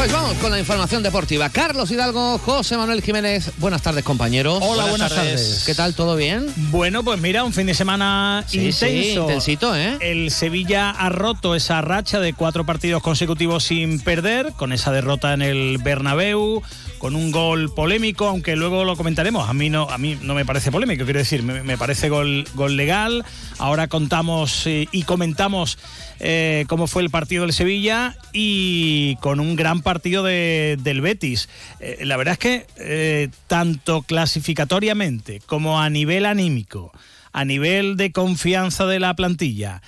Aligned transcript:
Pues 0.00 0.12
vamos 0.14 0.32
con 0.38 0.50
la 0.50 0.58
información 0.58 1.02
deportiva. 1.02 1.50
Carlos 1.50 1.90
Hidalgo, 1.90 2.38
José 2.38 2.78
Manuel 2.78 3.02
Jiménez. 3.02 3.52
Buenas 3.58 3.82
tardes, 3.82 4.02
compañeros. 4.02 4.58
Hola, 4.62 4.86
buenas, 4.86 5.14
tardes. 5.14 5.64
¿Qué 5.66 5.74
tal? 5.74 5.94
¿Todo 5.94 6.16
bien? 6.16 6.46
Bueno, 6.70 7.04
pues 7.04 7.20
mira, 7.20 7.44
un 7.44 7.52
fin 7.52 7.66
de 7.66 7.74
semana 7.74 8.42
intenso. 8.50 8.86
Sí, 8.86 9.14
intensito, 9.14 9.76
¿eh? 9.76 9.98
El 10.00 10.30
Sevilla 10.30 10.88
ha 10.88 11.10
roto 11.10 11.54
esa 11.54 11.82
racha 11.82 12.18
de 12.18 12.32
cuatro 12.32 12.64
partidos 12.64 13.02
consecutivos 13.02 13.64
sin 13.64 14.00
perder, 14.00 14.54
con 14.56 14.72
esa 14.72 14.90
derrota 14.90 15.34
en 15.34 15.42
el 15.42 15.76
Bernabéu, 15.76 16.62
con 16.96 17.14
un 17.14 17.30
gol 17.30 17.70
polémico, 17.74 18.26
aunque 18.26 18.56
luego 18.56 18.84
lo 18.84 18.96
comentaremos. 18.96 19.50
A 19.50 19.52
mí 19.52 19.68
no, 19.68 19.90
a 19.90 19.98
mí 19.98 20.18
no 20.22 20.34
me 20.34 20.46
parece 20.46 20.72
polémico, 20.72 21.04
quiero 21.04 21.18
decir, 21.18 21.42
me, 21.42 21.76
parece 21.76 22.08
gol, 22.08 22.46
gol 22.54 22.74
legal. 22.74 23.22
Ahora 23.58 23.86
contamos 23.88 24.66
eh, 24.66 24.88
y 24.92 25.02
comentamos 25.02 25.76
eh, 26.20 26.64
cómo 26.68 26.86
fue 26.86 27.02
el 27.02 27.10
partido 27.10 27.42
del 27.42 27.52
Sevilla 27.52 28.16
y 28.32 29.16
con 29.16 29.40
un 29.40 29.56
gran 29.56 29.82
partido 29.82 29.89
del 29.98 31.00
Betis. 31.00 31.48
Eh, 31.80 31.98
la 32.04 32.16
verdad 32.16 32.32
es 32.32 32.38
que 32.38 32.66
eh, 32.76 33.28
tanto 33.46 34.02
clasificatoriamente 34.02 35.40
como 35.46 35.80
a 35.80 35.90
nivel 35.90 36.26
anímico, 36.26 36.92
a 37.32 37.44
nivel 37.44 37.96
de 37.96 38.12
confianza 38.12 38.86
de 38.86 39.00
la 39.00 39.14
plantilla 39.14 39.82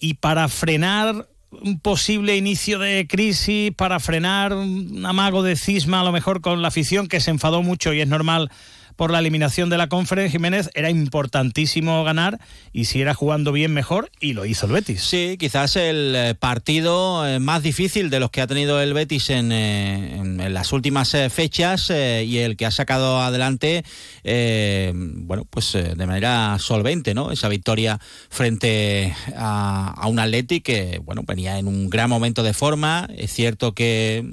y 0.00 0.14
para 0.14 0.48
frenar 0.48 1.26
un 1.50 1.80
posible 1.80 2.36
inicio 2.36 2.78
de 2.78 3.06
crisis, 3.08 3.72
para 3.74 4.00
frenar 4.00 4.52
un 4.52 5.04
amago 5.06 5.42
de 5.42 5.56
cisma 5.56 6.00
a 6.00 6.04
lo 6.04 6.12
mejor 6.12 6.40
con 6.40 6.62
la 6.62 6.68
afición 6.68 7.08
que 7.08 7.20
se 7.20 7.30
enfadó 7.30 7.62
mucho 7.62 7.92
y 7.92 8.00
es 8.00 8.08
normal 8.08 8.50
por 8.98 9.12
la 9.12 9.20
eliminación 9.20 9.70
de 9.70 9.78
la 9.78 9.88
conferencia, 9.88 10.32
Jiménez, 10.32 10.70
era 10.74 10.90
importantísimo 10.90 12.02
ganar 12.02 12.40
y 12.72 12.86
si 12.86 13.00
era 13.00 13.14
jugando 13.14 13.52
bien 13.52 13.72
mejor 13.72 14.10
y 14.20 14.32
lo 14.32 14.44
hizo 14.44 14.66
el 14.66 14.72
Betis. 14.72 15.02
Sí, 15.02 15.36
quizás 15.38 15.76
el 15.76 16.14
eh, 16.16 16.34
partido 16.34 17.24
eh, 17.24 17.38
más 17.38 17.62
difícil 17.62 18.10
de 18.10 18.18
los 18.18 18.32
que 18.32 18.40
ha 18.40 18.48
tenido 18.48 18.82
el 18.82 18.94
Betis 18.94 19.30
en, 19.30 19.52
eh, 19.52 20.50
las 20.50 20.72
últimas 20.72 21.14
fechas 21.30 21.90
y 21.90 22.38
el 22.38 22.56
que 22.56 22.66
ha 22.66 22.72
sacado 22.72 23.20
adelante, 23.20 23.84
bueno, 24.24 25.44
pues 25.48 25.72
de 25.72 26.06
manera 26.06 26.56
solvente, 26.58 27.14
¿no? 27.14 27.30
Esa 27.30 27.48
victoria 27.48 28.00
frente 28.30 29.14
a, 29.36 29.94
a 29.96 30.08
un 30.08 30.18
Atleti 30.18 30.60
que, 30.60 31.00
bueno, 31.04 31.22
venía 31.24 31.58
en 31.58 31.68
un 31.68 31.88
gran 31.88 32.10
momento 32.10 32.42
de 32.42 32.52
forma. 32.52 33.08
Es 33.16 33.32
cierto 33.32 33.74
que 33.74 34.24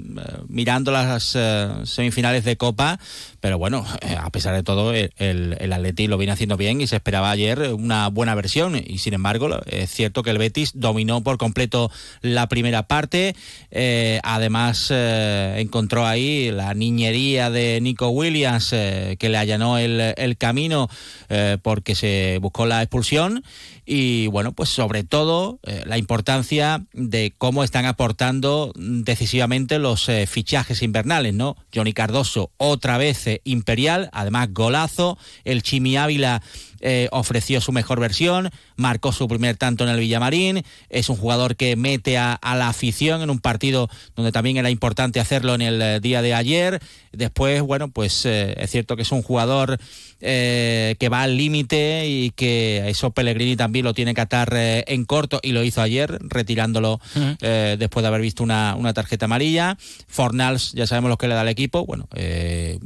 mirando 0.48 0.90
las 0.90 1.36
semifinales 1.84 2.44
de 2.44 2.56
Copa, 2.56 2.98
pero 3.40 3.58
bueno, 3.58 3.86
a 4.18 4.30
pesar 4.30 4.55
todo, 4.62 4.92
el, 4.92 5.12
el, 5.18 5.72
Atleti 5.72 6.06
lo 6.06 6.18
viene 6.18 6.32
haciendo 6.32 6.56
bien 6.56 6.80
y 6.80 6.86
se 6.86 6.96
esperaba 6.96 7.30
ayer 7.30 7.74
una 7.74 8.08
buena 8.08 8.34
versión. 8.34 8.76
Y 8.76 8.98
sin 8.98 9.14
embargo, 9.14 9.48
es 9.66 9.90
cierto 9.90 10.22
que 10.22 10.30
el 10.30 10.38
Betis 10.38 10.72
dominó 10.74 11.22
por 11.22 11.38
completo 11.38 11.90
la 12.22 12.48
primera 12.48 12.86
parte. 12.86 13.34
Eh, 13.70 14.20
además, 14.22 14.88
eh, 14.90 15.56
encontró 15.58 16.06
ahí 16.06 16.50
la 16.50 16.74
niñería 16.74 17.50
de 17.50 17.80
Nico 17.80 18.08
Williams 18.08 18.72
eh, 18.72 19.16
que 19.18 19.28
le 19.28 19.38
allanó 19.38 19.78
el, 19.78 20.00
el 20.00 20.36
camino 20.36 20.88
porque 21.62 21.94
se 21.94 22.38
buscó 22.40 22.66
la 22.66 22.82
expulsión 22.82 23.42
y 23.84 24.28
bueno, 24.28 24.52
pues 24.52 24.68
sobre 24.68 25.04
todo 25.04 25.58
la 25.84 25.98
importancia 25.98 26.84
de 26.92 27.32
cómo 27.36 27.64
están 27.64 27.84
aportando 27.84 28.72
decisivamente 28.76 29.78
los 29.78 30.08
fichajes 30.26 30.82
invernales, 30.82 31.34
¿no? 31.34 31.56
Johnny 31.74 31.92
Cardoso 31.92 32.50
otra 32.56 32.98
vez 32.98 33.26
imperial, 33.44 34.08
además 34.12 34.45
golazo, 34.48 35.18
el 35.44 35.62
Chimi 35.62 35.96
Ávila 35.96 36.42
ofreció 37.10 37.60
su 37.60 37.72
mejor 37.72 38.00
versión, 38.00 38.50
marcó 38.76 39.12
su 39.12 39.28
primer 39.28 39.56
tanto 39.56 39.84
en 39.84 39.90
el 39.90 40.00
Villamarín, 40.00 40.62
es 40.88 41.08
un 41.08 41.16
jugador 41.16 41.56
que 41.56 41.76
mete 41.76 42.18
a, 42.18 42.38
la 42.42 42.68
afición 42.68 43.22
en 43.22 43.30
un 43.30 43.38
partido 43.38 43.88
donde 44.14 44.32
también 44.32 44.56
era 44.56 44.70
importante 44.70 45.20
hacerlo 45.20 45.54
en 45.54 45.62
el 45.62 46.00
día 46.00 46.22
de 46.22 46.34
ayer. 46.34 46.80
Después, 47.12 47.62
bueno, 47.62 47.88
pues 47.88 48.24
es 48.26 48.70
cierto 48.70 48.96
que 48.96 49.02
es 49.02 49.12
un 49.12 49.22
jugador 49.22 49.78
eh, 50.22 50.96
que 50.98 51.10
va 51.10 51.22
al 51.22 51.36
límite 51.36 52.08
y 52.08 52.30
que 52.30 52.88
eso 52.88 53.10
Pellegrini 53.10 53.54
también 53.54 53.84
lo 53.84 53.92
tiene 53.92 54.14
que 54.14 54.22
atar 54.22 54.50
eh, 54.56 54.82
en 54.86 55.04
corto 55.04 55.40
y 55.42 55.52
lo 55.52 55.62
hizo 55.62 55.82
ayer, 55.82 56.18
retirándolo 56.22 57.02
eh, 57.42 57.76
después 57.78 58.02
de 58.02 58.08
haber 58.08 58.22
visto 58.22 58.42
una, 58.42 58.74
tarjeta 58.94 59.26
amarilla. 59.26 59.76
Fornals, 60.08 60.72
ya 60.72 60.86
sabemos 60.86 61.10
lo 61.10 61.18
que 61.18 61.28
le 61.28 61.34
da 61.34 61.42
al 61.42 61.50
equipo, 61.50 61.84
bueno, 61.84 62.08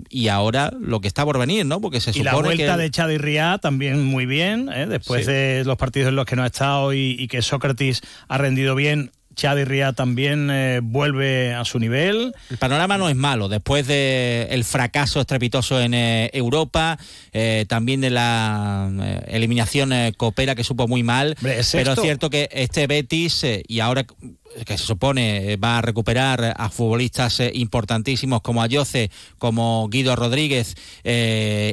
y 0.08 0.26
ahora 0.26 0.72
lo 0.80 1.00
que 1.00 1.06
está 1.06 1.24
por 1.24 1.38
venir, 1.38 1.64
¿no? 1.66 1.80
Porque 1.80 2.00
se 2.00 2.10
y 2.10 2.14
supone 2.14 2.32
la 2.32 2.42
vuelta 2.42 2.76
de 2.76 2.90
Chad 2.90 3.10
y 3.10 3.18
Riá 3.18 3.58
también 3.58 3.79
muy 3.88 4.26
bien, 4.26 4.66
después 4.88 5.26
de 5.26 5.62
los 5.64 5.76
partidos 5.76 6.10
en 6.10 6.16
los 6.16 6.26
que 6.26 6.36
no 6.36 6.42
ha 6.42 6.46
estado 6.46 6.92
y, 6.92 7.16
y 7.18 7.28
que 7.28 7.42
Sócrates 7.42 8.02
ha 8.28 8.38
rendido 8.38 8.74
bien 8.74 9.10
Xavi 9.38 9.64
Ría 9.64 9.92
también 9.92 10.50
eh, 10.50 10.80
vuelve 10.82 11.54
a 11.54 11.64
su 11.64 11.78
nivel. 11.78 12.34
El 12.50 12.58
panorama 12.58 12.98
no 12.98 13.08
es 13.08 13.16
malo, 13.16 13.48
después 13.48 13.86
del 13.86 14.48
el 14.50 14.64
fracaso 14.64 15.20
estrepitoso 15.20 15.80
en 15.80 15.94
eh, 15.94 16.30
Europa, 16.32 16.98
eh, 17.32 17.64
también 17.68 18.00
de 18.00 18.10
la 18.10 18.90
eliminación 19.26 19.92
copera 20.16 20.54
que 20.54 20.64
supo 20.64 20.88
muy 20.88 21.02
mal, 21.02 21.36
pero 21.40 21.92
es 21.92 22.00
cierto 22.00 22.30
que 22.30 22.48
este 22.52 22.86
Betis, 22.86 23.44
y 23.66 23.80
ahora 23.80 24.04
que 24.04 24.78
se 24.78 24.84
supone 24.84 25.56
va 25.56 25.78
a 25.78 25.82
recuperar 25.82 26.54
a 26.56 26.68
futbolistas 26.70 27.40
importantísimos 27.52 28.42
como 28.42 28.62
Ayoce, 28.62 29.10
como 29.38 29.88
Guido 29.88 30.16
Rodríguez, 30.16 30.74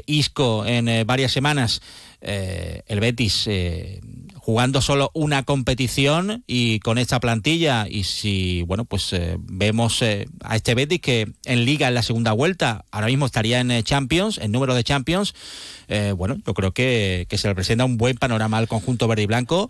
Isco 0.06 0.66
en 0.66 1.06
varias 1.08 1.32
semanas, 1.32 1.82
el 2.22 3.00
Betis 3.00 3.48
jugando 4.48 4.80
solo 4.80 5.12
una 5.14 5.44
competición 5.44 6.46
y 6.48 6.80
con 6.80 6.98
esta 6.98 7.20
plantilla. 7.20 7.86
Y 7.90 8.06
si 8.06 8.62
bueno 8.62 8.86
pues 8.86 9.12
eh, 9.12 9.36
vemos 9.40 10.02
eh, 10.02 10.30
a 10.42 10.56
este 10.56 10.74
Betis 10.74 11.02
que 11.02 11.34
en 11.44 11.66
liga 11.66 11.90
en 11.90 11.94
la 11.94 12.02
segunda 12.02 12.32
vuelta 12.32 12.86
ahora 12.90 13.08
mismo 13.08 13.26
estaría 13.26 13.60
en 13.60 13.72
eh, 13.72 13.84
Champions 13.84 14.38
en 14.38 14.54
número 14.54 14.74
de 14.74 14.86
Champions 14.86 15.36
bueno 16.18 16.36
yo 16.46 16.54
creo 16.54 16.74
que, 16.74 17.26
se 17.32 17.48
le 17.48 17.56
presenta 17.56 17.86
un 17.86 17.96
buen 17.96 18.18
panorama 18.18 18.58
al 18.58 18.68
conjunto 18.68 19.08
verde 19.08 19.22
y 19.22 19.26
blanco 19.26 19.70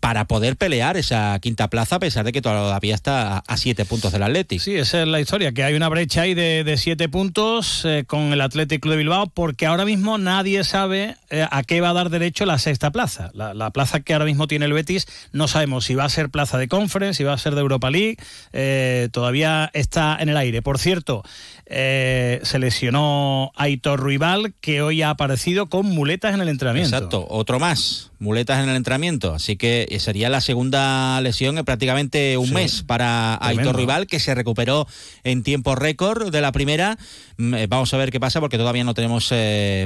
para 0.00 0.24
poder 0.24 0.56
pelear 0.56 0.96
esa 0.96 1.38
quinta 1.40 1.68
plaza 1.68 1.96
a 1.96 1.98
pesar 1.98 2.24
de 2.24 2.32
que 2.32 2.40
todavía 2.40 2.94
está 2.94 3.44
a, 3.46 3.56
siete 3.58 3.84
puntos 3.84 4.12
del 4.12 4.22
Atlético 4.22 4.64
sí 4.64 4.76
esa 4.76 5.02
es 5.02 5.08
la 5.08 5.20
historia 5.20 5.52
que 5.52 5.62
hay 5.62 5.74
una 5.74 5.90
brecha 5.90 6.22
ahí 6.22 6.32
de, 6.32 6.74
siete 6.78 7.10
puntos 7.10 7.86
con 8.06 8.32
el 8.32 8.40
Atlético 8.40 8.88
de 8.88 8.96
Bilbao 8.96 9.26
porque 9.26 9.66
ahora 9.66 9.84
mismo 9.84 10.16
nadie 10.16 10.64
sabe 10.64 11.16
a 11.30 11.62
qué 11.64 11.82
va 11.82 11.90
a 11.90 11.92
dar 11.92 12.08
derecho 12.08 12.46
la 12.46 12.58
sexta 12.58 12.90
plaza. 12.90 13.30
La, 13.34 13.52
la 13.52 13.72
plaza 13.72 14.01
que 14.02 14.12
ahora 14.12 14.24
mismo 14.24 14.46
tiene 14.46 14.66
el 14.66 14.72
Betis, 14.72 15.06
no 15.32 15.48
sabemos 15.48 15.84
si 15.84 15.94
va 15.94 16.04
a 16.04 16.08
ser 16.08 16.30
plaza 16.30 16.58
de 16.58 16.68
Conference, 16.68 17.18
si 17.18 17.24
va 17.24 17.32
a 17.32 17.38
ser 17.38 17.54
de 17.54 17.60
Europa 17.60 17.90
League, 17.90 18.16
eh, 18.52 19.08
todavía 19.12 19.70
está 19.74 20.16
en 20.20 20.28
el 20.28 20.36
aire. 20.36 20.62
Por 20.62 20.78
cierto, 20.78 21.22
eh, 21.66 22.40
se 22.42 22.58
lesionó 22.58 23.52
Aitor 23.56 24.00
Ruibal, 24.00 24.54
que 24.60 24.82
hoy 24.82 25.02
ha 25.02 25.10
aparecido 25.10 25.66
con 25.66 25.86
muletas 25.86 26.34
en 26.34 26.40
el 26.40 26.48
entrenamiento. 26.48 26.96
Exacto, 26.96 27.26
otro 27.28 27.58
más, 27.58 28.11
muletas 28.22 28.62
en 28.62 28.70
el 28.70 28.76
entrenamiento. 28.76 29.34
Así 29.34 29.56
que 29.56 29.94
sería 30.00 30.30
la 30.30 30.40
segunda 30.40 31.20
lesión 31.20 31.58
en 31.58 31.64
prácticamente 31.64 32.36
un 32.38 32.52
mes 32.52 32.82
para 32.82 33.38
Aitor 33.40 33.74
Ruibal, 33.74 34.06
que 34.06 34.20
se 34.20 34.34
recuperó 34.34 34.86
en 35.24 35.42
tiempo 35.42 35.74
récord 35.74 36.30
de 36.30 36.40
la 36.40 36.52
primera. 36.52 36.96
Mm, 37.36 37.54
eh, 37.54 37.66
vamos 37.66 37.92
a 37.92 37.96
ver 37.96 38.10
qué 38.10 38.20
pasa, 38.20 38.40
porque 38.40 38.58
todavía 38.58 38.84
no 38.84 38.94
tenemos 38.94 39.32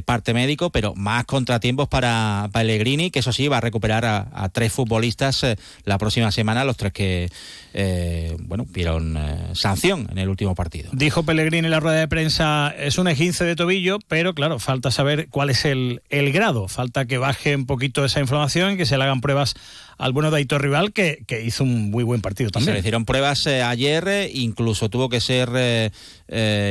parte 0.04 0.34
médico, 0.34 0.70
pero 0.70 0.94
más 0.94 1.25
contratiempos 1.25 1.88
para 1.88 2.48
Pellegrini, 2.52 3.10
que 3.10 3.20
eso 3.20 3.32
sí, 3.32 3.48
va 3.48 3.58
a 3.58 3.60
recuperar 3.60 4.04
a, 4.04 4.48
tres 4.52 4.72
futbolistas 4.72 5.42
eh, 5.44 5.56
la 5.84 5.98
próxima 5.98 6.30
semana, 6.30 6.64
los 6.64 6.76
tres 6.76 6.92
que 6.92 7.30
eh, 7.75 8.36
bueno 8.41 8.66
vieron 8.69 9.16
eh, 9.16 9.50
sanción 9.54 10.08
en 10.10 10.19
el 10.19 10.28
último 10.28 10.54
partido. 10.54 10.91
Dijo 10.92 11.25
Pellegrini 11.25 11.66
en 11.66 11.70
la 11.70 11.80
rueda 11.80 11.98
de 11.98 12.08
prensa, 12.08 12.75
es 12.78 12.98
un 12.98 13.08
esguince 13.08 13.44
de 13.44 13.56
tobillo, 13.56 13.98
pero 14.08 14.34
claro, 14.34 14.58
falta 14.58 14.91
saber 14.91 15.28
cuál 15.28 15.50
es 15.50 15.64
el, 15.64 16.02
el 16.08 16.32
grado, 16.32 16.69
falta 16.69 17.06
que 17.06 17.19
baje 17.19 17.54
un 17.54 17.66
poquito 17.66 18.04
esa 18.04 18.20
información 18.26 18.76
que 18.76 18.84
se 18.87 18.99
le 18.99 19.05
hagan 19.05 19.20
pruebas 19.20 19.55
al 19.99 20.12
bueno 20.12 20.31
de 20.31 20.37
Aitor 20.37 20.61
Rival, 20.61 20.93
que, 20.93 21.25
que 21.26 21.43
hizo 21.43 21.64
un 21.64 21.90
muy 21.90 22.05
buen 22.05 22.20
partido 22.20 22.50
también. 22.50 22.67
Se 22.67 22.73
le 22.75 22.81
hicieron 22.81 23.05
pruebas 23.06 23.46
ayer, 23.46 24.31
incluso 24.34 24.90
tuvo 24.90 25.08
que 25.08 25.20
ser 25.20 25.93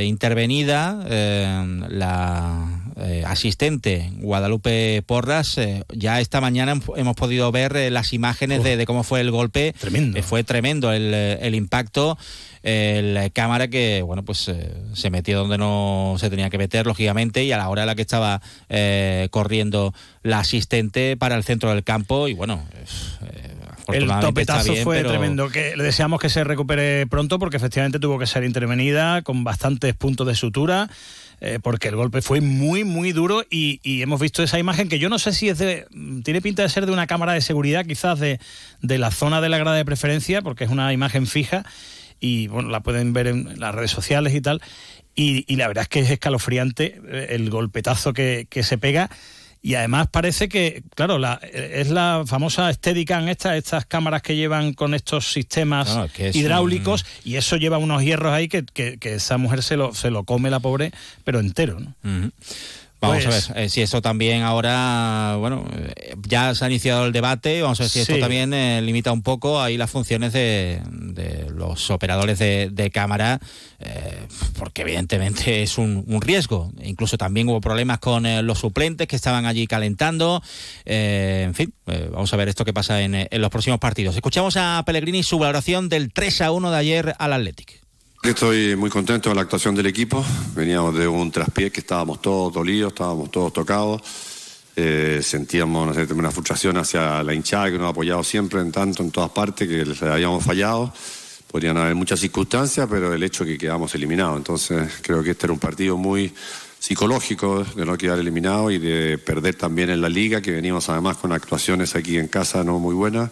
intervenida 0.04 1.04
la 1.90 2.85
asistente 3.26 4.10
Guadalupe 4.18 5.04
Porras. 5.06 5.60
ya 5.94 6.22
esta 6.22 6.42
mañana 6.42 6.80
hemos 6.96 7.16
podido 7.16 7.52
ver 7.52 7.76
eh, 7.76 7.90
las 7.92 8.14
imágenes 8.14 8.64
de, 8.64 8.86
cómo 8.86 9.04
fue 9.04 9.22
el 9.22 9.32
golpe. 9.32 9.74
Tremendo. 9.80 10.18
Eh, 10.18 10.24
fue 10.24 10.44
tremendo 10.44 10.92
el, 10.92 11.14
eh, 11.14 11.40
el 11.42 11.56
impacto. 11.56 12.18
La 12.64 13.30
cámara 13.30 13.68
que, 13.68 14.02
bueno, 14.02 14.26
pues 14.26 14.52
se 14.94 15.10
metió 15.12 15.38
donde 15.38 15.60
no 15.60 16.16
se 16.18 16.32
tenía 16.32 16.50
que 16.50 16.58
meter, 16.58 16.88
lógicamente, 16.88 17.44
y 17.44 17.52
a 17.52 17.58
la 17.58 17.70
hora 17.70 17.84
en 17.84 17.88
la 17.88 17.94
que 17.94 18.02
estaba 18.02 18.42
corriendo 19.30 19.94
la 20.24 20.40
asistente 20.40 21.16
para 21.16 21.36
el 21.36 21.44
centro 21.44 21.70
del 21.70 21.84
campo, 21.84 22.28
y 22.28 22.34
bueno. 22.34 22.64
el 23.94 24.08
topetazo 24.20 24.74
fue 24.78 25.04
tremendo. 25.04 25.50
Que 25.50 25.78
le 25.78 25.84
deseamos 25.84 26.20
que 26.20 26.30
se 26.30 26.44
recupere 26.44 27.06
pronto 27.06 27.38
porque 27.38 27.58
efectivamente 27.58 28.00
tuvo 28.00 28.18
que 28.18 28.26
ser 28.26 28.44
intervenida 28.44 29.22
con 29.22 29.44
bastantes 29.44 29.94
puntos 29.94 30.26
de 30.26 30.34
sutura. 30.34 30.90
Eh, 31.42 31.60
porque 31.62 31.90
el 31.90 31.96
golpe 31.96 32.22
fue 32.22 32.42
muy, 32.42 32.84
muy 32.84 33.12
duro 33.12 33.44
y, 33.50 33.80
hemos 34.02 34.20
visto 34.20 34.44
esa 34.44 34.60
imagen 34.60 34.90
que 34.90 35.00
yo 35.00 35.10
no 35.10 35.20
sé 35.20 35.34
si 35.34 35.50
es 35.50 35.58
de, 35.58 35.86
tiene 36.24 36.42
pinta 36.42 36.64
de 36.64 36.70
ser 36.70 36.86
de 36.86 36.92
una 36.92 37.08
cámara 37.08 37.34
de 37.34 37.42
seguridad, 37.42 37.86
quizás 37.86 38.20
de, 38.20 38.40
de 38.82 38.98
la 38.98 39.12
zona 39.12 39.42
de 39.42 39.50
la 39.50 39.58
grada 39.58 39.78
de 39.78 39.86
preferencia, 39.86 40.42
porque 40.42 40.64
es 40.64 40.70
una 40.70 40.92
imagen 40.94 41.28
fija 41.28 41.66
y 42.20 42.48
bueno, 42.48 42.70
la 42.70 42.82
pueden 42.82 43.14
ver 43.14 43.28
en 43.28 43.60
las 43.60 43.76
redes 43.76 43.92
sociales 43.92 44.34
y 44.34 44.42
tal. 44.42 44.62
Y, 45.16 45.46
y 45.48 45.56
la 45.56 45.68
verdad 45.68 45.84
es 45.84 45.88
que 45.90 46.00
es 46.02 46.10
escalofriante 46.10 47.00
eh, 47.08 47.28
el 47.32 47.50
golpetazo 47.50 48.14
que, 48.14 48.48
que 48.50 48.64
se 48.64 48.78
pega 48.78 49.10
y 49.66 49.74
además 49.74 50.10
parece 50.12 50.48
que, 50.48 50.84
claro, 50.94 51.18
la, 51.18 51.40
es 51.42 51.90
la 51.90 52.22
famosa 52.28 52.72
Steadicam, 52.72 53.28
esta, 53.30 53.58
estas 53.58 53.88
cámaras 53.88 54.22
que 54.22 54.36
llevan 54.36 54.74
con 54.74 54.94
estos 54.94 55.32
sistemas 55.32 55.90
hidráulicos, 56.36 57.04
y 57.24 57.38
eso 57.38 57.56
lleva 57.56 57.80
unos 57.80 58.04
hierros 58.04 58.32
ahí 58.32 58.48
que, 58.48 58.64
que, 58.64 59.00
esa 59.02 59.40
mujer 59.40 59.64
se 59.64 59.76
lo, 59.76 59.96
se 59.96 60.12
lo 60.12 60.24
come 60.24 60.52
la 60.52 60.60
pobre, 60.60 60.92
pero 61.24 61.40
entero. 61.40 61.80
¿no? 61.80 61.96
Vamos 63.08 63.26
a 63.26 63.30
ver 63.30 63.44
pues- 63.48 63.58
eh, 63.58 63.70
si 63.70 63.82
eso 63.82 64.02
también 64.02 64.44
ahora, 64.44 65.36
bueno, 65.40 65.66
eh, 65.74 66.16
ya 66.28 66.54
se 66.56 66.66
ha 66.66 66.68
iniciado 66.68 67.06
el 67.06 67.12
debate, 67.12 67.62
vamos 67.62 67.80
a 67.80 67.84
ver 67.84 67.90
si 67.90 68.00
esto 68.00 68.18
también 68.20 68.54
eh, 68.54 68.82
limita 68.82 69.12
un 69.12 69.22
poco 69.22 69.62
ahí 69.62 69.78
las 69.78 69.90
funciones 69.90 70.34
de, 70.34 70.82
los 71.56 71.90
operadores 71.90 72.40
de, 72.40 72.92
cámara, 72.94 73.40
porque 74.58 74.84
evidentemente 74.84 75.64
es 75.64 75.78
un, 75.78 76.06
riesgo. 76.22 76.72
Incluso 76.84 77.18
también 77.18 77.50
hubo 77.50 77.62
problemas 77.62 78.00
con 78.00 78.24
los 78.46 78.60
suplentes 78.60 79.08
que 79.08 79.16
estaban 79.16 79.46
allí 79.46 79.68
calentando. 79.68 80.42
en 80.86 81.54
fin, 81.54 81.74
vamos 82.12 82.34
a 82.34 82.38
ver 82.38 82.50
esto 82.50 82.66
que 82.66 82.74
pasa 82.74 83.02
en, 83.02 83.16
en 83.16 83.42
los 83.42 83.50
próximos 83.50 83.80
partidos. 83.80 84.16
Escuchamos 84.16 84.56
a 84.58 84.84
Pellegrini 84.86 85.24
su 85.24 85.40
valoración 85.40 85.90
del 85.90 86.12
3 86.12 86.42
a 86.42 86.52
1 86.52 86.72
de 86.72 86.78
ayer 86.78 87.16
al 87.18 87.34
Athletic. 87.34 87.85
Estoy 88.26 88.76
muy 88.76 88.90
contento 88.90 89.30
con 89.30 89.36
la 89.36 89.44
actuación 89.44 89.76
del 89.76 89.86
equipo. 89.86 90.26
Veníamos 90.56 90.96
de 90.96 91.08
un 91.08 91.32
traspié 91.32 91.72
que 91.72 91.82
estábamos 91.82 92.22
todos 92.22 92.52
dolidos, 92.52 92.92
estábamos 92.92 93.30
todos 93.30 93.54
tocados. 93.54 94.02
Eh, 94.76 95.22
sentíamos 95.22 95.96
una 96.10 96.32
frustración 96.32 96.76
hacia 96.78 97.22
la 97.22 97.34
hinchada 97.36 97.72
que 97.72 97.78
nos 97.78 97.86
ha 97.86 97.90
apoyado 97.90 98.24
siempre 98.24 98.60
en 98.62 98.72
tanto, 98.72 99.04
en 99.04 99.12
todas 99.12 99.30
partes, 99.30 99.68
que 99.70 99.86
les 99.86 100.02
habíamos 100.02 100.44
fallado. 100.44 100.92
Podrían 101.52 101.78
haber 101.78 101.94
muchas 101.94 102.20
circunstancias, 102.20 102.88
pero 102.90 103.14
el 103.14 103.22
hecho 103.22 103.46
que 103.46 103.60
quedamos 103.60 103.94
eliminados. 103.94 104.38
Entonces, 104.38 104.92
creo 105.02 105.22
que 105.24 105.32
este 105.32 105.46
era 105.46 105.54
un 105.54 105.60
partido 105.60 105.96
muy 105.96 106.34
psicológico 106.80 107.64
de 107.64 107.86
no 107.86 107.96
quedar 107.96 108.20
eliminado 108.20 108.72
y 108.72 108.80
de 108.80 109.20
perder 109.20 109.56
también 109.56 109.92
en 109.92 110.02
la 110.02 110.10
liga, 110.10 110.42
que 110.42 110.52
venimos 110.52 110.90
además 110.90 111.18
con 111.18 111.32
actuaciones 111.32 111.96
aquí 111.96 112.18
en 112.18 112.28
casa 112.28 112.64
no 112.64 112.80
muy 112.80 112.96
buenas. 112.96 113.30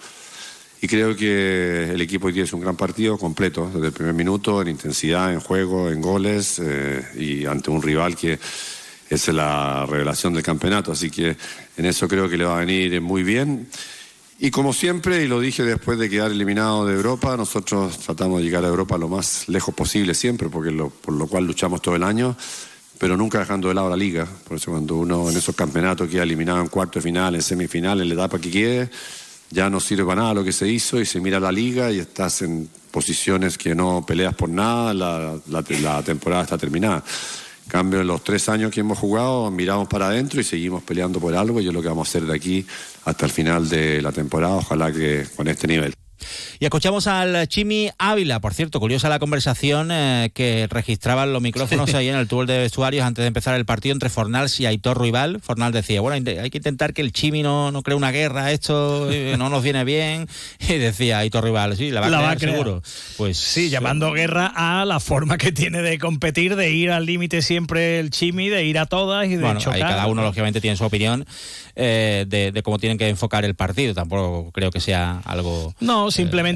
Y 0.84 0.88
creo 0.90 1.16
que 1.16 1.92
el 1.94 2.02
equipo 2.02 2.28
hoy 2.28 2.34
día 2.34 2.44
es 2.44 2.52
un 2.52 2.60
gran 2.60 2.76
partido 2.76 3.18
completo, 3.18 3.72
desde 3.74 3.88
el 3.88 3.94
primer 3.94 4.14
minuto, 4.14 4.62
en 4.62 4.68
intensidad, 4.68 5.32
en 5.32 5.40
juego, 5.40 5.90
en 5.90 6.02
goles, 6.02 6.60
eh, 6.62 7.02
y 7.16 7.46
ante 7.46 7.72
un 7.72 7.82
rival 7.82 8.18
que 8.18 8.38
es 9.10 9.28
la 9.30 9.86
revelación 9.86 10.34
del 10.34 10.44
campeonato. 10.44 10.92
Así 10.92 11.10
que 11.10 11.38
en 11.78 11.86
eso 11.86 12.06
creo 12.10 12.28
que 12.28 12.36
le 12.36 12.44
va 12.44 12.58
a 12.58 12.66
venir 12.66 13.00
muy 13.00 13.24
bien. 13.24 13.70
Y 14.40 14.52
como 14.52 14.74
siempre, 14.74 15.24
y 15.24 15.30
lo 15.30 15.40
dije 15.40 15.64
después 15.64 15.98
de 15.98 16.10
quedar 16.10 16.32
eliminado 16.32 16.86
de 16.86 16.96
Europa, 16.96 17.38
nosotros 17.38 18.00
tratamos 18.00 18.40
de 18.40 18.44
llegar 18.44 18.66
a 18.66 18.68
Europa 18.68 18.98
lo 18.98 19.08
más 19.08 19.48
lejos 19.48 19.74
posible 19.74 20.14
siempre, 20.14 20.50
porque 20.50 20.74
por 20.74 21.14
lo 21.14 21.28
cual 21.28 21.48
luchamos 21.48 21.82
todo 21.82 21.96
el 21.96 22.04
año, 22.04 22.36
pero 22.98 23.16
nunca 23.16 23.40
dejando 23.40 23.70
de 23.70 23.76
lado 23.76 23.90
la 23.90 23.96
liga. 23.96 24.28
Por 24.46 24.58
eso 24.58 24.72
cuando 24.72 24.98
uno 24.98 25.30
en 25.30 25.38
esos 25.38 25.56
campeonatos 25.56 26.10
queda 26.10 26.24
eliminado 26.24 26.60
en 26.60 26.68
cuarto 26.68 27.00
de 27.00 27.04
final, 27.04 27.36
en 27.36 27.42
semifinal, 27.42 28.02
en 28.02 28.10
la 28.10 28.16
etapa 28.16 28.38
que 28.38 28.50
quiere 28.50 28.90
ya 29.54 29.70
no 29.70 29.80
sirve 29.80 30.16
nada 30.16 30.34
lo 30.34 30.44
que 30.44 30.52
se 30.52 30.68
hizo 30.68 31.00
y 31.00 31.06
se 31.06 31.22
mira 31.22 31.40
la 31.40 31.52
liga 31.52 31.92
y 31.92 32.00
estás 32.00 32.42
en 32.42 32.68
posiciones 32.90 33.58
que 33.58 33.76
no 33.76 34.04
peleas 34.06 34.34
por 34.34 34.50
nada, 34.50 34.94
la, 34.94 35.40
la, 35.48 36.04
temporada 36.04 36.44
está 36.44 36.58
terminada. 36.58 37.04
En 37.66 37.70
cambio, 37.70 38.02
en 38.02 38.08
los 38.08 38.24
tres 38.24 38.50
años 38.50 38.72
que 38.72 38.82
hemos 38.82 38.98
jugado, 38.98 39.50
miramos 39.52 39.88
para 39.88 40.08
adentro 40.08 40.42
y 40.42 40.44
seguimos 40.44 40.84
peleando 40.84 41.20
por 41.20 41.36
algo 41.36 41.62
y 41.62 41.68
es 41.68 41.74
lo 41.74 41.82
que 41.82 41.88
vamos 41.88 42.08
a 42.08 42.10
hacer 42.10 42.24
de 42.24 42.36
aquí 42.36 42.66
hasta 43.06 43.26
el 43.26 43.32
final 43.32 43.70
de 43.70 44.02
la 44.02 44.12
temporada, 44.12 44.56
ojalá 44.56 44.92
que 44.92 45.26
con 45.36 45.48
este 45.48 45.68
nivel. 45.68 45.94
Y 46.64 46.66
escuchamos 46.66 47.08
al 47.08 47.46
Chimi 47.50 47.90
Ávila, 47.98 48.40
por 48.40 48.54
cierto, 48.54 48.80
curiosa 48.80 49.10
la 49.10 49.20
conversación 49.20 49.90
eh, 49.92 50.32
que 50.34 50.66
registraban 50.70 51.34
los 51.34 51.42
micrófonos 51.42 51.94
ahí 51.94 52.08
en 52.08 52.16
el 52.16 52.30
túnel 52.30 52.48
de 52.48 52.58
vestuarios 52.60 53.06
antes 53.06 53.22
de 53.22 53.28
empezar 53.28 53.56
el 53.56 53.66
partido 53.66 53.92
entre 53.92 54.10
Fornals 54.10 54.62
y 54.62 54.66
Aitor 54.66 55.02
Rival. 55.02 55.42
Fornal 55.42 55.74
decía, 55.74 56.00
bueno, 56.00 56.16
hay 56.16 56.50
que 56.50 56.58
intentar 56.60 56.94
que 56.94 57.02
el 57.02 57.12
Chimi 57.12 57.44
no, 57.44 57.74
no 57.74 57.84
cree 57.84 57.98
una 57.98 58.12
guerra, 58.12 58.54
esto 58.54 59.12
eh, 59.12 59.36
no 59.38 59.50
nos 59.50 59.62
viene 59.62 59.84
bien. 59.84 60.30
Y 60.70 60.78
decía 60.78 61.18
Aitor 61.18 61.44
Rival, 61.44 61.76
sí, 61.76 61.92
la 61.92 62.00
va, 62.00 62.32
a, 62.32 62.38
creer, 62.38 62.54
seguro. 62.54 62.82
Pues 63.18 63.38
sí, 63.38 63.70
llamando 63.70 64.14
guerra 64.14 64.50
a 64.56 64.86
la 64.86 65.02
forma 65.02 65.38
que 65.38 65.52
tiene 65.52 65.82
de 65.82 66.00
competir, 66.00 66.56
de 66.56 66.72
ir 66.72 66.92
al 66.92 67.06
límite 67.06 67.42
siempre 67.42 68.00
el 68.00 68.10
Chimi, 68.10 68.48
de 68.48 68.64
ir 68.64 68.80
a 68.80 68.86
todas 68.86 69.26
y 69.26 69.36
de 69.36 69.44
bueno, 69.44 69.60
chocar. 69.60 69.76
Ahí 69.76 69.82
cada 69.82 70.08
uno 70.08 70.22
lógicamente 70.22 70.62
tiene 70.62 70.78
su 70.78 70.86
opinión 70.86 71.26
eh, 71.76 72.26
de, 72.28 72.62
cómo 72.64 72.78
tienen 72.78 72.98
que 72.98 73.10
enfocar 73.10 73.46
el 73.46 73.56
partido. 73.56 73.94
Tampoco 73.94 74.52
creo 74.52 74.72
que 74.72 74.80
sea 74.80 75.22
algo 75.26 75.74
no, 75.80 76.12
simplemente, 76.12 76.53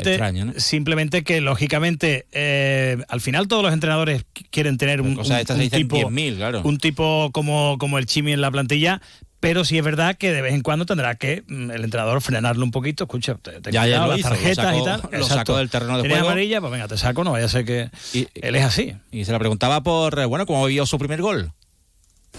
simplemente 0.57 1.23
que 1.23 1.41
lógicamente 1.41 2.25
eh, 2.31 2.97
al 3.07 3.21
final 3.21 3.47
todos 3.47 3.63
los 3.63 3.73
entrenadores 3.73 4.25
quieren 4.49 4.77
tener 4.77 5.01
un, 5.01 5.17
tipo, 5.71 6.07
un 6.63 6.77
tipo 6.77 7.29
como, 7.31 7.77
como 7.77 7.97
el 7.97 8.05
Chimi 8.05 8.33
en 8.33 8.41
la 8.41 8.51
plantilla, 8.51 9.01
pero 9.39 9.63
sí 9.65 9.77
es 9.77 9.83
verdad 9.83 10.15
que 10.15 10.31
de 10.31 10.41
vez 10.41 10.53
en 10.53 10.61
cuando 10.61 10.85
tendrá 10.85 11.15
que 11.15 11.43
mm, 11.47 11.71
el 11.71 11.83
entrenador 11.83 12.21
frenarlo 12.21 12.63
un 12.63 12.71
poquito. 12.71 13.03
Escucha, 13.03 13.35
te, 13.35 13.71
ya, 13.71 13.85
las 13.85 14.21
tarjetas 14.21 14.75
y 14.75 14.83
tal. 14.83 15.01
Lo 15.11 15.25
sacó 15.25 15.57
del 15.57 15.69
terreno 15.69 16.01
de 16.01 16.09
juego. 16.09 16.25
amarilla? 16.25 16.59
Pues 16.59 16.71
venga, 16.71 16.87
te 16.87 16.97
saco, 16.97 17.23
no 17.23 17.31
vaya 17.31 17.45
a 17.45 17.49
ser 17.49 17.65
que 17.65 17.89
él 18.13 18.55
es 18.55 18.63
así. 18.63 18.93
Y 19.11 19.25
se 19.25 19.31
la 19.31 19.39
preguntaba 19.39 19.83
por, 19.83 20.17
eh, 20.19 20.25
bueno, 20.25 20.45
cómo 20.45 20.65
vio 20.65 20.85
su 20.85 20.97
primer 20.97 21.21
gol. 21.21 21.51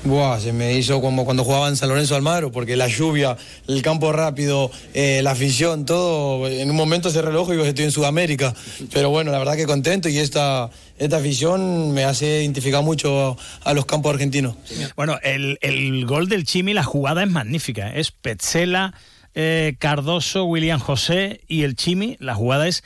Buah, 0.05 0.39
se 0.39 0.53
me 0.53 0.75
hizo 0.75 1.01
como 1.01 1.25
cuando 1.25 1.43
jugaba 1.45 1.69
en 1.69 1.77
San 1.77 1.89
Lorenzo 1.89 2.15
Almagro, 2.15 2.53
porque 2.53 2.77
la 2.77 2.87
lluvia, 2.87 3.37
el 3.67 3.83
campo 3.83 4.13
rápido, 4.13 4.71
eh, 4.95 5.21
la 5.23 5.33
afición, 5.33 5.85
todo, 5.85 6.49
en 6.49 6.71
un 6.71 6.77
momento 6.77 7.09
ese 7.09 7.21
reloj 7.21 7.49
y 7.49 7.53
digo, 7.53 7.65
estoy 7.65 7.85
en 7.85 7.91
Sudamérica. 7.91 8.55
Pero 8.93 9.11
bueno, 9.11 9.33
la 9.33 9.39
verdad 9.39 9.57
que 9.57 9.67
contento 9.67 10.09
y 10.09 10.19
esta, 10.19 10.71
esta 10.99 11.17
afición 11.17 11.93
me 11.93 12.05
hace 12.05 12.43
identificar 12.43 12.83
mucho 12.83 13.37
a 13.65 13.75
los 13.75 13.87
campos 13.87 14.13
argentinos. 14.13 14.55
Bueno, 14.95 15.19
el, 15.23 15.59
el 15.63 16.07
gol 16.07 16.29
del 16.29 16.45
Chimi, 16.45 16.75
la 16.75 16.85
jugada 16.85 17.25
es 17.25 17.31
magnífica, 17.31 17.93
es 17.93 18.13
Petzela, 18.13 18.95
eh, 19.35 19.77
Cardoso, 19.79 20.45
William 20.45 20.81
José 20.81 21.43
y 21.49 21.63
el 21.63 21.77
Chimi, 21.77 22.17
la 22.19 22.35
jugada 22.35 22.67
es 22.67 22.83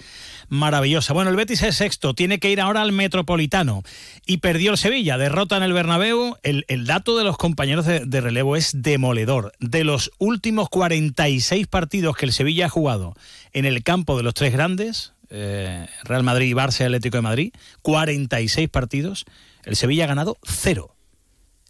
maravillosa. 0.53 1.15
Bueno, 1.15 1.31
el 1.31 1.37
Betis 1.37 1.63
es 1.63 1.77
sexto, 1.77 2.13
tiene 2.13 2.39
que 2.39 2.51
ir 2.51 2.61
ahora 2.61 2.83
al 2.83 2.93
Metropolitano 2.93 3.83
y 4.27 4.37
perdió 4.37 4.73
el 4.73 4.77
Sevilla, 4.77 5.17
derrota 5.17 5.57
en 5.57 5.63
el 5.63 5.73
Bernabéu. 5.73 6.37
El, 6.43 6.85
dato 6.85 7.17
de 7.17 7.25
los 7.25 7.39
compañeros 7.39 7.87
de, 7.87 8.21
relevo 8.21 8.55
es 8.55 8.83
demoledor. 8.83 9.55
De 9.61 9.83
los 9.83 10.13
últimos 10.19 10.69
46 10.69 11.67
partidos 11.69 12.17
que 12.17 12.27
el 12.27 12.33
Sevilla 12.33 12.67
ha 12.67 12.69
jugado 12.69 13.15
en 13.55 13.65
el 13.65 13.82
campo 13.82 14.15
de 14.19 14.25
los 14.25 14.35
tres 14.35 14.53
grandes, 14.53 15.15
eh, 15.31 15.87
Real 16.05 16.23
Madrid 16.23 16.55
Barça 16.55 16.85
Atlético 16.85 17.17
de 17.17 17.23
Madrid, 17.23 17.53
46 17.81 18.69
partidos, 18.69 19.25
el 19.65 19.75
Sevilla 19.75 20.05
ha 20.05 20.09
ganado 20.09 20.37
cero. 20.43 20.94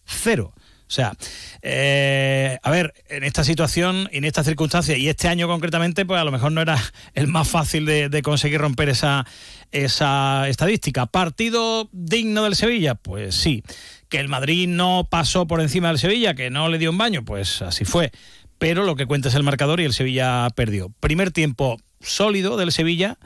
Cero. 0.05 0.55
O 0.93 0.95
sea, 0.95 1.15
eh, 1.63 2.59
a 2.63 2.71
ver, 2.71 2.93
en 3.09 3.25
esta 3.25 3.45
situación, 3.45 4.11
en 4.13 4.25
estas 4.25 4.45
circunstancias 4.45 4.99
y 4.99 5.09
este 5.09 5.27
año 5.27 5.49
concretamente, 5.49 6.05
pues 6.05 6.21
a 6.21 6.25
lo 6.25 6.31
mejor 6.31 6.53
no 6.53 6.61
era 6.61 6.77
el 7.15 7.29
más 7.29 7.49
fácil 7.49 7.87
de, 7.87 8.21
conseguir 8.23 8.61
romper 8.61 8.91
esa, 8.91 9.25
esa 9.71 10.47
estadística. 10.51 11.07
¿Partido 11.07 11.89
digno 11.93 12.43
del 12.43 12.57
Sevilla? 12.57 12.95
Pues 12.95 13.35
sí. 13.35 13.63
¿Que 14.11 14.21
el 14.21 14.29
Madrid 14.29 14.69
no 14.69 15.09
pasó 15.11 15.47
por 15.47 15.63
encima 15.63 15.89
del 15.89 15.99
Sevilla? 15.99 16.35
¿Que 16.35 16.51
no 16.51 16.69
le 16.69 16.77
dio 16.77 16.91
un 16.91 16.99
baño? 16.99 17.25
Pues 17.25 17.63
así 17.63 17.87
fue. 17.87 18.13
Pero 18.59 18.85
lo 18.85 18.95
que 18.95 19.07
cuenta 19.07 19.31
es 19.31 19.35
el 19.35 19.45
marcador 19.45 19.81
y 19.81 19.85
el 19.85 19.95
Sevilla 19.95 20.47
perdió. 20.55 20.91
Primer 21.01 21.31
tiempo 21.31 21.79
sólido 22.03 22.59
del 22.59 22.71
Sevilla, 22.71 23.17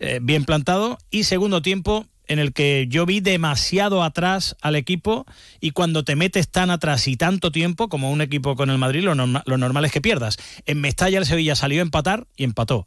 eh, 0.00 0.18
bien 0.20 0.44
plantado, 0.44 0.98
y 1.10 1.24
segundo 1.24 1.62
tiempo 1.62 2.06
en 2.26 2.38
el 2.38 2.52
que 2.52 2.86
yo 2.88 3.06
vi 3.06 3.20
demasiado 3.20 4.02
atrás 4.02 4.56
al 4.60 4.76
equipo 4.76 5.26
y 5.60 5.70
cuando 5.70 6.04
te 6.04 6.16
metes 6.16 6.48
tan 6.48 6.70
atrás 6.70 7.08
y 7.08 7.16
tanto 7.16 7.52
tiempo 7.52 7.88
como 7.88 8.10
un 8.10 8.20
equipo 8.20 8.56
con 8.56 8.70
el 8.70 8.78
Madrid, 8.78 9.02
lo, 9.02 9.14
lo 9.14 9.58
normal 9.58 9.84
es 9.84 9.92
que 9.92 10.00
pierdas. 10.00 10.38
En 10.66 10.80
Mestalla 10.80 11.18
el 11.18 11.26
Sevilla 11.26 11.54
salió 11.54 11.80
a 11.80 11.82
empatar 11.82 12.26
y 12.36 12.44
empató. 12.44 12.84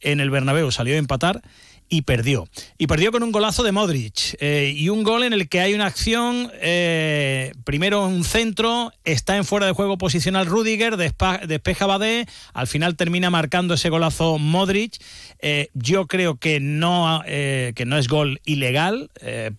En 0.00 0.20
el 0.20 0.30
Bernabéu 0.30 0.70
salió 0.72 0.94
a 0.94 0.98
empatar 0.98 1.42
y 1.92 2.02
perdió. 2.02 2.48
Y 2.78 2.86
perdió 2.86 3.12
con 3.12 3.22
un 3.22 3.32
golazo 3.32 3.62
de 3.62 3.70
Modric 3.70 4.38
eh, 4.40 4.72
y 4.74 4.88
un 4.88 5.02
gol 5.02 5.24
en 5.24 5.34
el 5.34 5.50
que 5.50 5.60
hay 5.60 5.74
una 5.74 5.84
acción, 5.84 6.50
eh, 6.54 7.52
primero 7.64 8.06
un 8.06 8.24
centro, 8.24 8.94
está 9.04 9.36
en 9.36 9.44
fuera 9.44 9.66
de 9.66 9.72
juego 9.72 9.98
posicional 9.98 10.46
Rudiger, 10.46 10.96
despeja 10.96 11.84
Badé, 11.84 12.24
al 12.54 12.66
final 12.66 12.96
termina 12.96 13.28
marcando 13.28 13.74
ese 13.74 13.90
golazo 13.90 14.38
Modric. 14.38 15.02
Eh, 15.40 15.68
yo 15.74 16.06
creo 16.06 16.36
que 16.36 16.60
no, 16.60 17.20
que 17.26 17.84
no 17.86 17.98
es 17.98 18.08
gol 18.08 18.40
ilegal 18.46 19.10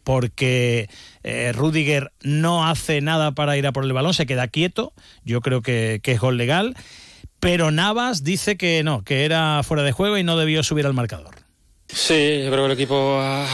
porque 0.04 0.90
Rudiger 1.54 2.14
no 2.24 2.68
hace 2.68 3.02
nada 3.02 3.34
para 3.34 3.58
ir 3.58 3.68
a 3.68 3.74
por 3.74 3.84
el 3.84 3.94
balón, 3.94 4.16
se 4.16 4.26
queda 4.26 4.48
quieto, 4.48 4.94
yo 5.24 5.42
creo 5.42 5.62
que, 5.62 6.00
que 6.02 6.14
es 6.14 6.20
gol 6.20 6.38
legal. 6.38 6.76
Pero 7.40 7.70
Navas 7.70 8.24
dice 8.24 8.58
que 8.58 8.84
no, 8.84 9.04
que 9.04 9.24
era 9.24 9.62
fuera 9.62 9.84
de 9.84 9.92
juego 9.92 10.18
y 10.18 10.24
no 10.24 10.36
debió 10.36 10.64
subir 10.64 10.88
al 10.88 10.96
marcador. 10.96 11.43
Sí, 11.94 12.42
yo 12.44 12.50
creo 12.50 12.66
que 12.66 12.66
el 12.66 12.72
equipo 12.72 13.20
ha, 13.20 13.48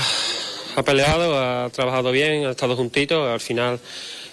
peleado, 0.86 1.38
ha 1.38 1.70
trabajado 1.70 2.12
bien, 2.12 2.46
ha 2.46 2.52
estado 2.52 2.76
juntito. 2.76 3.30
Al 3.30 3.42
final 3.42 3.80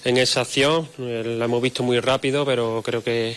en 0.06 0.16
esa 0.16 0.42
acción. 0.42 0.88
Eh, 0.98 1.36
la 1.38 1.46
hemos 1.46 1.60
visto 1.60 1.82
muy 1.82 1.98
rápido, 1.98 2.46
pero 2.46 2.82
creo 2.84 3.02
que, 3.02 3.36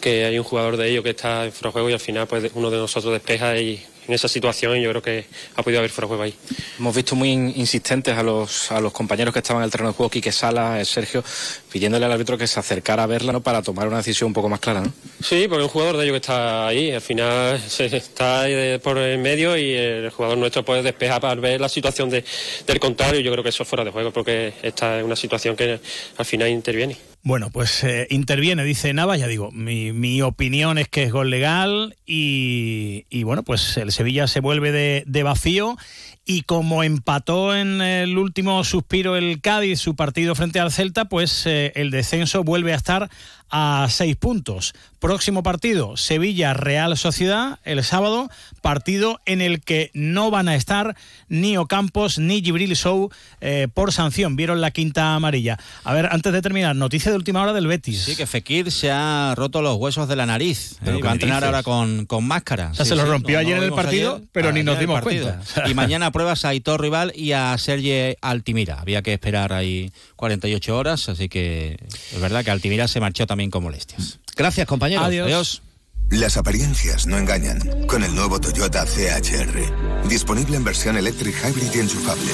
que 0.00 0.24
hay 0.24 0.36
un 0.36 0.44
jugador 0.44 0.76
de 0.76 0.90
ellos 0.90 1.04
que 1.04 1.10
está 1.10 1.44
en 1.44 1.52
juego 1.52 1.88
y 1.88 1.92
al 1.92 2.00
final 2.00 2.26
pues 2.26 2.50
uno 2.54 2.70
de 2.70 2.78
nosotros 2.78 3.12
despeja 3.12 3.56
y 3.56 3.80
en 4.06 4.14
esa 4.14 4.28
situación 4.28 4.76
y 4.76 4.82
yo 4.82 4.90
creo 4.90 5.02
que 5.02 5.26
ha 5.56 5.62
podido 5.62 5.80
haber 5.80 5.90
fuera 5.90 6.08
juego 6.08 6.22
ahí. 6.22 6.34
Hemos 6.78 6.94
visto 6.94 7.14
muy 7.14 7.30
insistentes 7.30 8.16
a 8.16 8.22
los, 8.22 8.70
a 8.70 8.80
los 8.80 8.92
compañeros 8.92 9.32
que 9.32 9.40
estaban 9.40 9.62
en 9.62 9.66
el 9.66 9.70
terreno 9.70 9.90
de 9.90 9.96
juego, 9.96 10.10
Quique 10.10 10.32
Sala, 10.32 10.80
eh, 10.80 10.84
Sergio, 10.84 11.24
pidiéndole 11.70 12.04
al 12.06 12.12
árbitro 12.12 12.36
que 12.36 12.46
se 12.46 12.60
acercara 12.60 13.04
a 13.04 13.06
verla 13.06 13.32
¿no? 13.32 13.42
para 13.42 13.62
tomar 13.62 13.88
una 13.88 13.98
decisión 13.98 14.28
un 14.28 14.34
poco 14.34 14.48
más 14.48 14.60
clara. 14.60 14.80
¿no? 14.80 14.92
Sí, 15.22 15.46
porque 15.48 15.64
un 15.64 15.70
jugador 15.70 15.96
de 15.96 16.04
ellos 16.04 16.14
que 16.14 16.18
está 16.18 16.66
ahí, 16.66 16.90
al 16.90 17.00
final 17.00 17.60
se 17.60 17.86
está 17.86 18.44
por 18.82 18.98
el 18.98 19.18
medio 19.18 19.56
y 19.56 19.72
el 19.74 20.10
jugador 20.10 20.38
nuestro 20.38 20.64
puede 20.64 20.82
despejar 20.82 21.20
para 21.20 21.40
ver 21.40 21.60
la 21.60 21.68
situación 21.68 22.10
de, 22.10 22.24
del 22.66 22.80
contrario. 22.80 23.20
Yo 23.20 23.32
creo 23.32 23.42
que 23.42 23.50
eso 23.50 23.62
es 23.62 23.68
fuera 23.68 23.84
de 23.84 23.90
juego 23.90 24.10
porque 24.10 24.54
esta 24.62 24.98
es 24.98 25.04
una 25.04 25.16
situación 25.16 25.56
que 25.56 25.80
al 26.16 26.24
final 26.24 26.48
interviene. 26.48 27.13
Bueno, 27.26 27.48
pues 27.50 27.82
eh, 27.84 28.06
interviene, 28.10 28.64
dice 28.64 28.92
Navas, 28.92 29.18
ya 29.18 29.26
digo, 29.26 29.50
mi, 29.50 29.92
mi, 29.92 30.20
opinión 30.20 30.76
es 30.76 30.90
que 30.90 31.04
es 31.04 31.10
gol 31.10 31.30
legal 31.30 31.96
y, 32.04 33.06
y 33.08 33.22
bueno, 33.22 33.42
pues 33.42 33.78
el 33.78 33.92
Sevilla 33.92 34.26
se 34.26 34.40
vuelve 34.40 34.72
de, 34.72 35.04
de, 35.06 35.22
vacío 35.22 35.78
y 36.26 36.42
como 36.42 36.82
empató 36.82 37.54
en 37.54 37.82
el 37.82 38.16
último 38.16 38.64
suspiro 38.64 39.16
el 39.16 39.40
Cádiz 39.40 39.80
su 39.80 39.94
partido 39.94 40.34
frente 40.34 40.60
al 40.60 40.72
Celta, 40.72 41.06
pues 41.06 41.46
eh, 41.46 41.72
el 41.76 41.90
descenso 41.90 42.44
vuelve 42.44 42.72
a 42.72 42.76
estar 42.76 43.10
a 43.50 43.86
seis 43.88 44.16
puntos. 44.16 44.74
Próximo 44.98 45.42
partido, 45.42 45.96
Sevilla-Real 45.98 46.96
Sociedad, 46.96 47.60
el 47.64 47.84
sábado, 47.84 48.30
partido 48.62 49.20
en 49.26 49.42
el 49.42 49.60
que 49.60 49.90
no 49.92 50.30
van 50.30 50.48
a 50.48 50.54
estar 50.54 50.96
ni 51.28 51.58
Ocampos 51.58 52.18
ni 52.18 52.42
Gibril 52.42 52.74
Sou 52.74 53.10
eh, 53.42 53.68
por 53.72 53.92
sanción. 53.92 54.34
Vieron 54.34 54.62
la 54.62 54.70
quinta 54.70 55.14
amarilla. 55.14 55.58
A 55.84 55.92
ver, 55.92 56.08
antes 56.10 56.32
de 56.32 56.40
terminar, 56.40 56.74
noticia 56.74 57.10
de 57.10 57.18
última 57.18 57.42
hora 57.42 57.52
del 57.52 57.66
Betis. 57.66 58.02
Sí, 58.02 58.16
que 58.16 58.26
Fekir 58.26 58.72
se 58.72 58.90
ha 58.90 59.34
roto 59.36 59.60
los 59.60 59.76
huesos 59.76 60.08
de 60.08 60.16
la 60.16 60.24
nariz. 60.24 60.78
Eh, 60.84 61.00
va 61.04 61.10
a 61.10 61.12
entrenar 61.12 61.44
ahora 61.44 61.62
con, 61.62 62.06
con 62.06 62.24
máscara. 62.24 62.70
O 62.70 62.74
sea, 62.74 62.86
sí, 62.86 62.88
se 62.88 62.96
lo 62.96 63.04
rompió 63.04 63.38
ayer 63.38 63.56
no 63.56 63.62
en 63.62 63.68
el 63.68 63.74
partido, 63.74 64.16
ayer, 64.16 64.28
pero 64.32 64.52
ni 64.52 64.60
ayer 64.60 64.64
nos 64.64 64.78
dimos 64.78 65.00
cuenta. 65.02 65.42
Y 65.66 65.74
mañana 65.74 66.10
pruebas 66.14 66.44
a 66.44 66.50
Aitor 66.50 66.80
Rival 66.80 67.12
y 67.16 67.32
a 67.32 67.58
Sergi 67.58 68.16
Altimira. 68.22 68.80
Había 68.80 69.02
que 69.02 69.12
esperar 69.12 69.52
ahí 69.52 69.92
48 70.14 70.76
horas, 70.76 71.08
así 71.08 71.28
que 71.28 71.76
es 72.12 72.20
verdad 72.20 72.44
que 72.44 72.52
Altimira 72.52 72.86
se 72.86 73.00
marchó 73.00 73.26
también 73.26 73.50
con 73.50 73.64
molestias. 73.64 74.20
Gracias, 74.36 74.66
compañero. 74.68 75.02
Adiós. 75.02 75.26
Adiós. 75.26 75.62
Las 76.10 76.36
apariencias 76.36 77.08
no 77.08 77.18
engañan. 77.18 77.58
Con 77.88 78.04
el 78.04 78.14
nuevo 78.14 78.40
Toyota 78.40 78.84
CHR. 78.86 79.83
Disponible 80.08 80.56
en 80.56 80.64
versión 80.64 80.96
electric 80.96 81.34
hybrid 81.44 81.74
y 81.74 81.78
enchufable. 81.80 82.32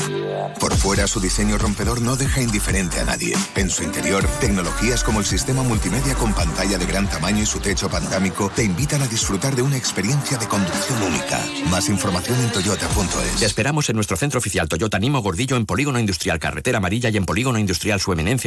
Por 0.58 0.74
fuera, 0.76 1.06
su 1.06 1.20
diseño 1.20 1.56
rompedor 1.56 2.02
no 2.02 2.16
deja 2.16 2.42
indiferente 2.42 3.00
a 3.00 3.04
nadie. 3.04 3.34
En 3.56 3.70
su 3.70 3.82
interior, 3.82 4.26
tecnologías 4.40 5.02
como 5.02 5.20
el 5.20 5.26
sistema 5.26 5.62
multimedia 5.62 6.14
con 6.14 6.34
pantalla 6.34 6.76
de 6.76 6.86
gran 6.86 7.08
tamaño 7.08 7.42
y 7.42 7.46
su 7.46 7.60
techo 7.60 7.88
panorámico 7.88 8.50
te 8.54 8.64
invitan 8.64 9.00
a 9.02 9.06
disfrutar 9.06 9.56
de 9.56 9.62
una 9.62 9.76
experiencia 9.76 10.36
de 10.36 10.46
conducción 10.48 11.02
única. 11.02 11.40
Más 11.70 11.88
información 11.88 12.38
en 12.40 12.52
toyota.es. 12.52 13.40
Te 13.40 13.46
esperamos 13.46 13.88
en 13.88 13.96
nuestro 13.96 14.16
centro 14.16 14.38
oficial 14.38 14.68
Toyota 14.68 14.98
Nimo 14.98 15.22
Gordillo 15.22 15.56
en 15.56 15.64
Polígono 15.64 15.98
Industrial 15.98 16.38
Carretera 16.38 16.78
Amarilla 16.78 17.08
y 17.08 17.16
en 17.16 17.24
Polígono 17.24 17.58
Industrial 17.58 18.00
Su 18.00 18.12
Eminencia 18.12 18.30